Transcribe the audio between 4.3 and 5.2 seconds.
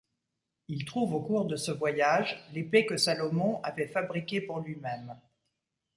pour lui-même.